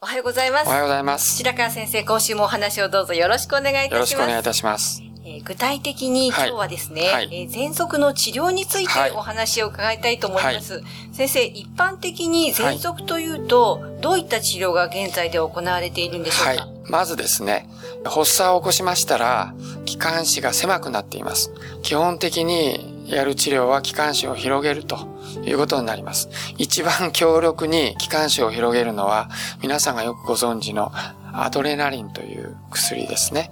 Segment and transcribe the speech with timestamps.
[0.00, 0.68] おはようございます。
[0.68, 1.38] おはようございます。
[1.38, 3.94] 白川先生、今週もお話をどうぞよろしくお願いいたします。
[3.94, 5.02] よろしくお願いいたします。
[5.24, 10.74] えー、具体的に今日はですね、はい、えー、喘息の治療についてお話を伺いたいと思います。
[10.74, 17.68] はい、先生、一般的に喘息というと、はい、どういった治療が現在で行われているんでしょうか、はい、まずですね、
[18.04, 19.52] 発作を起こしましたら、
[19.84, 21.50] 気管支が狭くなっています。
[21.82, 25.17] 基本的にやる治療は気管支を広げると
[25.48, 26.28] いうことになります。
[26.56, 29.28] 一番強力に気管支を広げるのは、
[29.60, 30.92] 皆さんがよくご存知の
[31.32, 33.50] アドレナリンという薬ですね。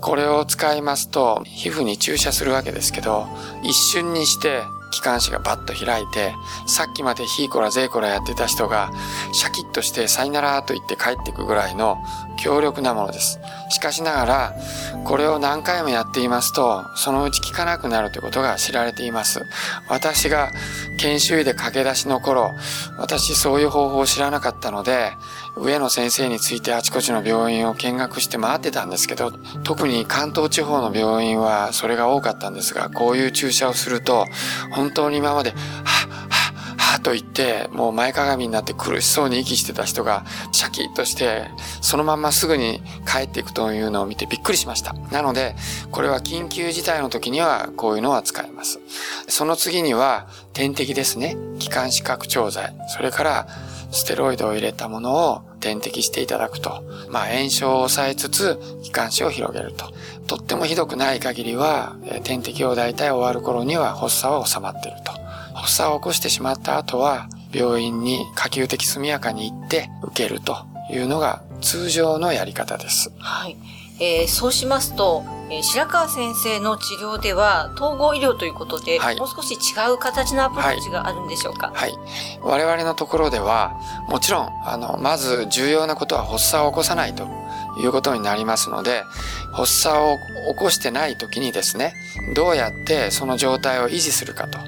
[0.00, 3.26] これを使いますと、皮膚に注射するわけですけど、
[3.62, 6.34] 一瞬にして気管支がバッと開いて、
[6.66, 8.90] さっきまでヒーコラゼーコラやってた人が、
[9.32, 11.98] シャキッとしてさいならと言って帰ってくぐらいの
[12.38, 13.38] 強力なものです。
[13.70, 14.54] しかしながら、
[15.04, 19.40] これを何回もやっていますと、そのうち効かなくなるということが知られています。
[19.88, 20.50] 私が
[20.98, 22.50] 研修医で駆け出しの頃、
[22.98, 25.12] 私そういう方法を知らなかったので、
[25.56, 34.26] 上野先生についてあちこちの病院を見学して回ってたんですけど、特に関東地方の病院はそれが多かったんですが、こういう注射をすると、
[34.72, 35.56] 本当に今まで、は
[36.06, 36.09] っ、
[37.02, 41.48] と言って、もう前かがみになって苦しそうに息してた人が、シャキッとして、
[41.80, 44.92] そのまんますぐに帰っていくというのを見てびっくりしました。
[45.10, 45.56] なので、
[45.90, 48.80] これは緊急事態の時にはこういうのは使えます。
[49.28, 51.36] その次には、点滴ですね。
[51.58, 52.74] 気管支拡張剤。
[52.88, 53.48] それから、
[53.92, 56.82] ステロイドを入れたものを点滴していただくと。
[57.08, 59.92] まあ、炎症を抑えつつ、気管支を広げると。
[60.26, 65.19] とってもひどくない限りは、点滴を大体終わる頃には発作は収まっていると。
[65.60, 70.56] 発作を起こしてしまった後は、病院に可及的速やかに行って受けると
[70.90, 73.12] いうのが通常のやり方です。
[73.18, 73.56] はい。
[74.02, 79.58] えー、そうしますと、えー、白川先生の治療では統合医療ということで、はい、もう少し違
[79.92, 82.00] う形のアプローチがあるんでしょうか、はい、はい、
[82.42, 87.26] 我々のところでは、もちろん、あの、まず重要なことは発作を起こさないと
[87.78, 89.04] いうことになりますので、
[89.52, 90.18] 発作を
[90.52, 91.94] 起こしてない時にですね、
[92.34, 94.58] どうやってその状態を維持するかと。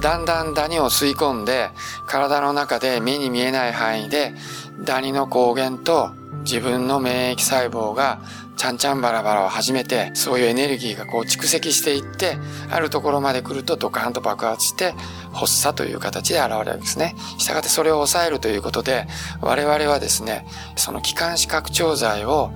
[0.00, 1.70] だんだんダニを吸い込んで、
[2.06, 4.34] 体の中で目に見えない範囲で、
[4.80, 6.10] ダニの抗原と
[6.44, 8.20] 自分の免疫細胞が
[8.58, 12.36] ちゃんちゃんバラバラを始めて、そういうエネルギーがこう蓄積していって、
[12.70, 14.94] あるところまで来るとドカーンと爆発して、
[15.32, 17.14] 発作という形で現れるわけですね。
[17.38, 19.06] したがってそれを抑えるということで、
[19.40, 20.44] 我々はですね、
[20.76, 22.50] その気管支拡張剤を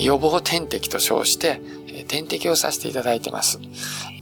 [0.00, 1.60] 予防点滴と称して、
[2.06, 3.58] 点滴をさせていただいてます。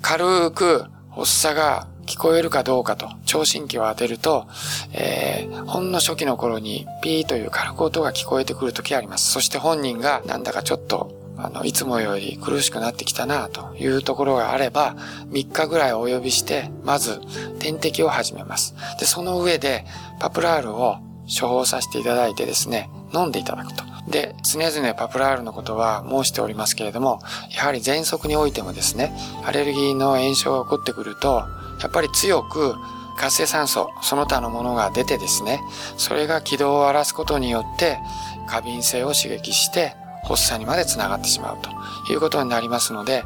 [0.01, 4.47] 軽く発作が聞こえるかどうかと、聴診器を当てると、
[4.95, 9.31] えー、ほんの初期の頃にピーという軽く音が聞こえてくる時あります。
[9.33, 14.97] そして本人がなんだかちょっとあの、いつもより苦しくなってきたなというところがあれば、
[15.31, 17.21] 3日ぐらいお呼びして、まず
[17.59, 18.75] 点滴を始めます。
[18.99, 19.85] で、その上で、
[20.19, 23.85] パプラールを処方させていただいてですね、飲んでいただくと。
[24.09, 27.21] で、常々パプラールのことは申しておりますけれども、
[27.55, 29.13] やはり喘息においてもですね、
[29.45, 31.45] アレルギーの炎症が起こってくると、
[31.81, 32.77] やっぱり強く
[33.17, 35.61] 活性酸素、その他のものが出てですね、
[35.97, 37.99] それが気道を荒らすことによって、
[38.47, 43.25] 過敏性を刺激して、発作にまでつながってしまうということになりますので、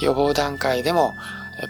[0.00, 1.14] 予防段階でも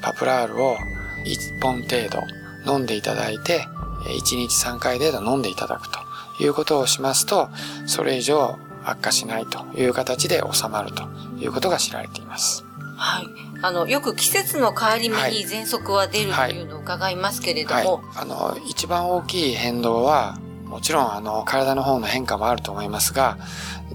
[0.01, 0.77] パプラールを
[1.25, 3.67] 1本程度飲んでいただいて、
[4.07, 5.99] 1日3回程度飲んでいただくと
[6.43, 7.49] いうことをしますと、
[7.87, 11.05] それ以上悪化しないという形で収まると
[11.39, 12.65] いうことが知られています。
[12.97, 13.27] はい。
[13.63, 23.39] あの、よく季節の変わり目に喘息は出るというのを伺いますけれども、はいはい、あの、一番大きい変動は、もちろんあの、体の方の変化もあると思いますが、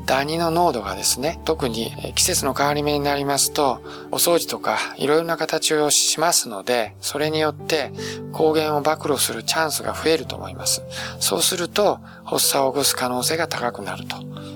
[0.07, 7.91] ダニの濃度がですね、特に季節の変わり目になりますと、お掃除とかいろいろな形をしますので、それによって
[8.31, 10.81] 抗原を暴露するチャンスが増えると思います。
[11.19, 14.15] そうすると、発作を起こす可能性が高くなると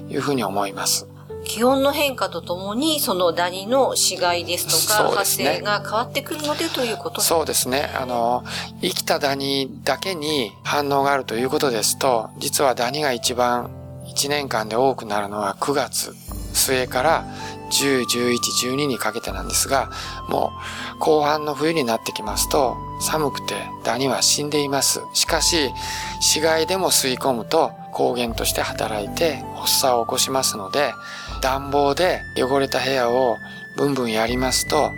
[0.09, 1.05] いうふうに思います。
[1.43, 7.91] 気温の変化とともに、そのダニの死骸ですとか、ね、発生が変わってくるのでということそうですね。
[7.99, 8.45] あの、
[8.81, 13.80] 生きたダニだけに反応があるということですと、実はダニが一番
[14.13, 16.13] 1年間で多くなるのは9月
[16.53, 17.25] 末から
[17.71, 18.37] 10、11、
[18.73, 19.89] 12にかけてなんですが、
[20.27, 20.51] も
[20.95, 25.01] う後半の冬になってきますと寒くてダニは死んでいます。
[25.13, 25.71] しかし
[26.19, 30.93] 死骸でも吸い込むと抗原として働いて発作を起こしますので
[31.41, 33.37] 暖房で汚れた部屋を
[33.75, 34.91] ブンブンやりますと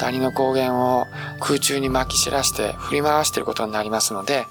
[0.00, 1.06] ダニの抗原を
[1.40, 4.46] 空中に撒き散らして振り回していることになりますので、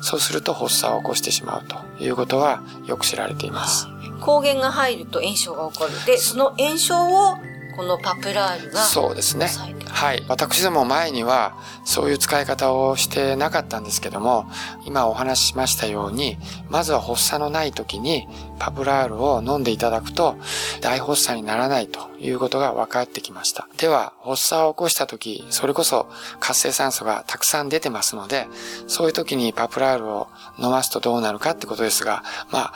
[0.00, 3.86] そうすると発作を起こしてしまうということはよく知られています。
[4.22, 5.92] 抗原が入ると炎症が起こる。
[6.06, 7.36] で、その炎症を
[7.76, 9.48] このパプラールがそうですね。
[9.94, 10.24] はい。
[10.26, 14.44] 私ども前にはそういう使い方をしてなかったんですけども、
[14.84, 16.36] 今お話ししましたように、
[16.68, 18.26] まずは発作のない時に
[18.58, 20.36] パプラールを飲んでいただくと
[20.80, 23.68] 大発作にならないということが分かってきました。
[23.78, 26.08] では、発作を起こした時、それこそ
[26.40, 28.48] 活性酸素がたくさん出てますので、
[28.88, 30.26] そういう時にパプラールを
[30.58, 32.74] 飲ますとどうなるかってことですが、まあ、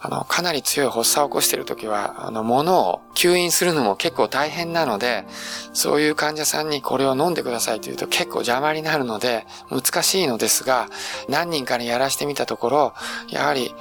[0.00, 5.24] あの、かなり強い発作を起こしているときは、あの、物を吸引するのも結構大変なので、
[5.72, 10.88] そういう患者さんにこれを飲んでくださいと言うと結構邪魔になるので、難しいのですが、
[11.28, 12.94] 何人かにやらしてみたところ、
[13.28, 13.74] やはり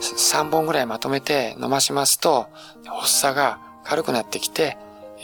[0.00, 2.46] 3本ぐらいまとめて飲ましますと、
[2.86, 4.76] 発作が軽くなってきて、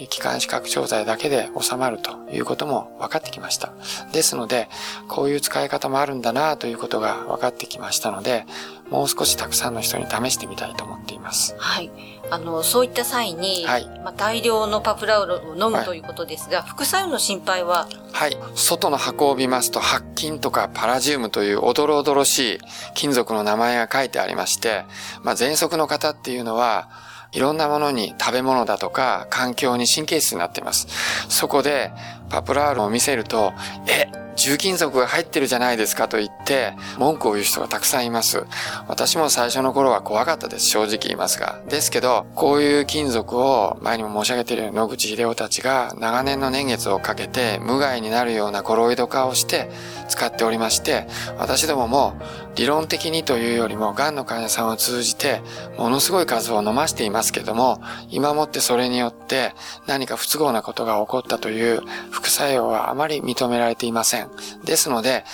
[0.07, 3.73] 気管支拡張剤だけで収まるということも分かってきました。
[4.13, 4.69] ですので、
[5.09, 8.47] こういう使い方もあるんだなということが分かってきましたので、
[8.91, 11.55] もう少したくさんの人に試してみたいと思っています。
[11.59, 11.91] はい。
[12.31, 17.89] あの、そういった際に、はい、まあ、大量のパプラウロを飲むということですが、はい、副作用の心配は？
[18.13, 18.37] はい。
[18.55, 22.59] 外の箱を見ますと、白金とかパラジウムというおどろおどろしい
[22.95, 24.85] 金属の名前が書いてありまして、
[25.23, 26.91] まあ、喘息の方っていうのは、
[27.33, 30.87] いろんなものに食べ物だとか環境に神経質になっています。
[31.29, 31.93] そこで
[32.31, 33.53] パプラールを見せると、
[33.87, 38.45] え、重金属が入ってるじゃないですかと言って文句を言う人がたくさんいます。
[38.87, 40.67] 私も最初の頃は怖かったです。
[40.67, 41.61] 正直言いますが。
[41.69, 49.69] ですけど、こういう金属を前にも申し上げている野口秀夫たちが長年の年月をかけて無害になるようなコロイド化をして
[50.09, 52.15] 使っておりまして、私どもも
[52.55, 55.43] 理論的にというよりも癌の患者さんを通じて
[55.77, 59.53] ものすごい数を飲ましていますけども、今もってそれによって
[59.87, 64.28] 何か不都合なことが起こったという副作用はあまり認められていません
[64.65, 65.25] ですので、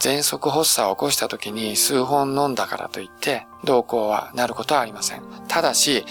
[0.00, 5.22] 喘息発作を起こした時に数本飲んだからといって、動向はなることはありません。
[5.48, 6.04] ただし、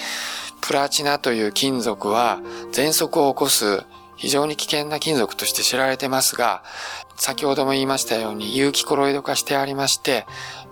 [0.62, 2.40] プラチナという金属は
[2.72, 3.84] 喘息を起こす
[4.16, 6.64] 非常に危険な金属として知られてますが、
[7.18, 10.26] 先ほども言いましたように有機コロイド化してありまして、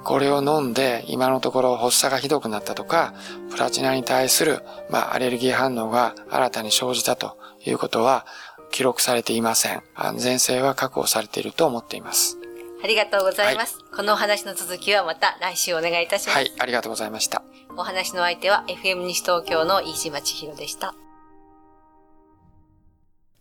[0.04, 3.14] これを飲んで今のところ発作がひどくなったとか、
[3.50, 8.26] プラチナに対する、まあ、アレルギー反応が新たに生じたということは
[8.72, 9.84] 記録されていません。
[9.94, 12.38] 安全性は確保されていると思っています。
[12.84, 13.78] ありがとうございます。
[13.78, 16.36] はい、このお話の続きはまた来週お願いいたします。
[16.36, 17.44] はい、ありがとうございました。
[17.78, 20.96] お話の相手は FM 西東京の飯島千尋でした。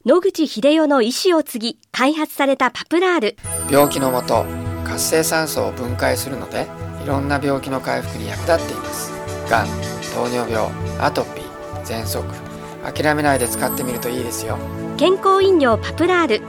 [0.06, 3.36] 野口秀夫の意思を継ぎ開発されたパプラール
[3.70, 4.46] 病気のもと
[4.82, 6.66] 活性酸素を分解するので
[7.04, 9.12] いろんな病気の回復に役立っています
[9.50, 9.66] がん
[10.14, 12.50] 糖尿病アトピー喘息
[12.84, 14.58] 諦めないで使ってみるといいですよ。
[14.96, 16.42] 健康飲料パプラール。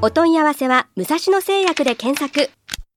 [0.00, 2.50] お問い合わせは武蔵野製薬で検索。